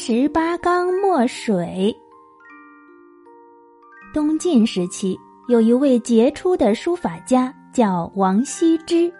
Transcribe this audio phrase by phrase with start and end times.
[0.00, 1.94] 十八缸墨水。
[4.14, 5.18] 东晋时期，
[5.48, 9.12] 有一位杰出的书法家，叫王羲之。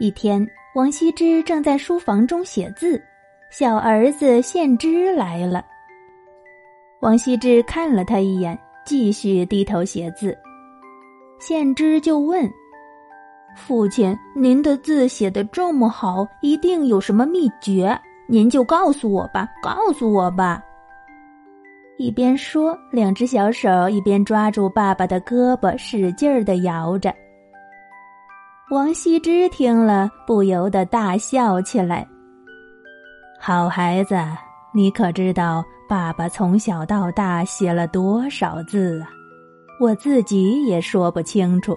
[0.00, 0.44] 一天，
[0.74, 3.00] 王羲之正在书房中写字，
[3.48, 5.64] 小儿子献之来了。
[7.00, 10.36] 王羲之看了他一眼，继续低头写字。
[11.38, 12.44] 献之就问
[13.56, 17.96] ：“父亲，您的字写的这么好，一定有什么秘诀？”
[18.30, 20.62] 您就告诉我吧，告诉我吧。
[21.98, 27.12] 一边说，两只小手一边抓住爸爸的胳膊，使劲儿的摇着。
[28.70, 32.06] 王羲之听了，不由得大笑起来。
[33.40, 34.16] 好孩子，
[34.72, 39.10] 你可知道爸爸从小到大写了多少字啊？
[39.80, 41.76] 我自己也说不清楚。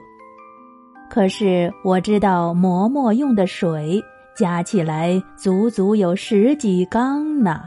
[1.10, 4.00] 可是我知道磨墨用的水。
[4.36, 7.62] 加起来足足有十几缸呢。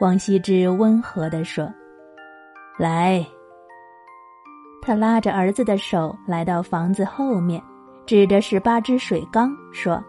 [0.00, 1.72] 王羲之温和地说
[2.78, 3.24] ：“来。”
[4.82, 7.62] 他拉着儿子的手来到房子后面，
[8.04, 10.02] 指着十八只水缸说：“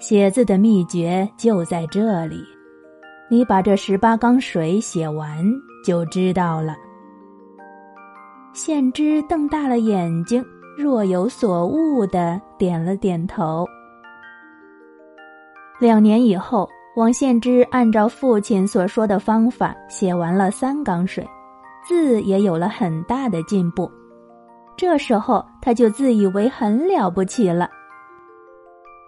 [0.00, 2.44] 写字的秘诀就在这里，
[3.30, 5.44] 你把这十八缸水写完
[5.86, 6.74] 就知道了。”
[8.52, 10.44] 献之瞪大了眼睛。
[10.76, 13.66] 若有所悟的点了点头。
[15.80, 21.26] 两年以后，王献之按照父亲所说的方法写完了三缸水，
[21.84, 23.90] 字也有了很大的进步。
[24.76, 27.68] 这时候，他就自以为很了不起了。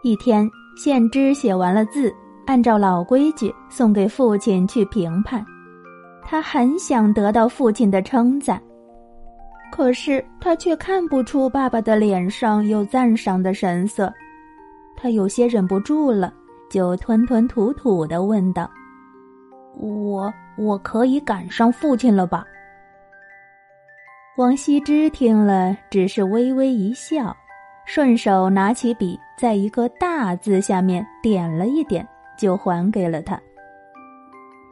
[0.02, 2.14] 一天，献之写完了字，
[2.46, 5.44] 按照老规矩送给父亲去评判。
[6.22, 8.60] 他很想得到父亲的称赞。
[9.70, 14.12] 可是他却看不出爸爸的脸上有赞赏的神色，
[14.96, 16.32] 他有些忍不住了，
[16.70, 18.70] 就吞吞吐吐的问道
[19.76, 22.44] ：“我我可以赶上父亲了吧？”
[24.38, 27.36] 王羲之听了，只是微微一笑，
[27.86, 32.06] 顺手拿起笔，在一个大字下面点了一点，
[32.38, 33.38] 就还给了他。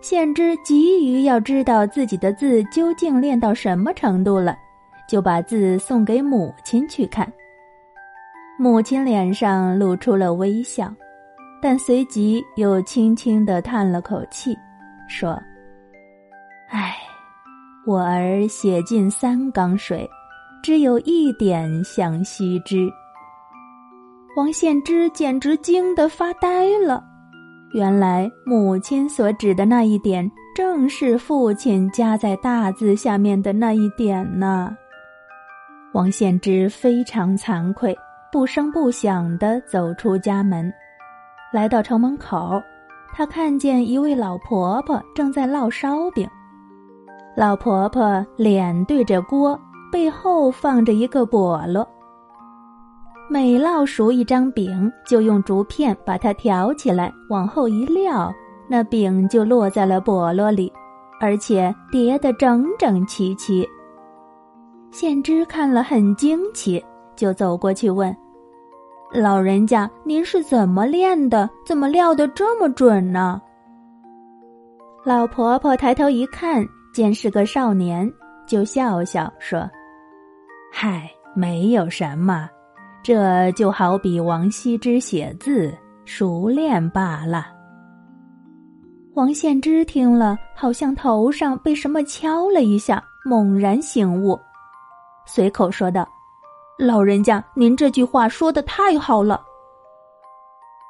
[0.03, 4.55] 献之急于要知道自己的字究竟练到什么程度了。
[5.09, 7.31] 就把字送给母亲去看。
[8.59, 10.93] 母亲脸上露出了微笑，
[11.61, 14.57] 但随即又轻轻的叹了口气，
[15.09, 15.41] 说
[16.71, 16.95] ：“唉，
[17.87, 20.09] 我儿写尽三缸水，
[20.63, 22.89] 只有一点像羲之。”
[24.37, 27.03] 王献之简直惊得发呆了。
[27.73, 34.77] 原来母亲所指的那一点，正是父亲加在大字下面的那一点呢。
[35.95, 37.97] 王献之非常惭愧，
[38.33, 40.73] 不声不响地走出家门，
[41.53, 42.61] 来到城门口，
[43.15, 46.29] 他看见一位老婆婆正在烙烧饼。
[47.37, 49.57] 老婆婆脸对着锅，
[49.93, 51.87] 背后放着一个笸箩。
[53.31, 58.35] 每烙熟一张饼，就用竹片把它挑起来，往后一撂，
[58.69, 60.73] 那饼就落在了笸箩里，
[61.21, 63.65] 而且叠得整整齐齐。
[64.95, 66.81] 献之看了很惊奇，
[67.17, 68.17] 就走过去问
[69.13, 71.51] ：“老人家，您是怎么练的？
[71.67, 73.43] 怎么料的这么准呢？”
[75.05, 78.09] 老婆婆抬头一看，见是个少年，
[78.47, 79.69] 就笑笑说
[80.73, 82.49] ：“嗨，没有什么，
[83.03, 87.49] 这就好比王羲之写字熟练罢了。”
[89.15, 94.39] 王献之听了，好像头上被什么敲了一下，猛然醒悟。
[95.27, 96.09] 随口说道
[96.79, 99.43] ：“老人家，您这句话说的太好了。”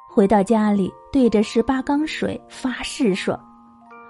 [0.09, 3.37] 回到家里，对着十八缸水发誓说：“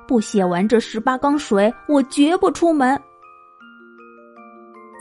[0.07, 2.99] 不写完这十八缸水，我绝不出门。”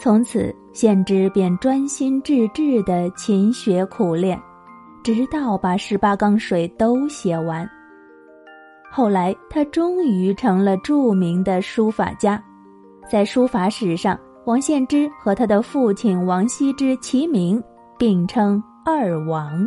[0.01, 4.41] 从此，献之便专心致志的勤学苦练，
[5.03, 7.69] 直到把十八缸水都写完。
[8.91, 12.43] 后来，他终于成了著名的书法家，
[13.11, 14.19] 在书法史上。
[14.47, 17.63] 王献之和他的父亲王羲之齐名，
[17.99, 19.67] 并称“二王”。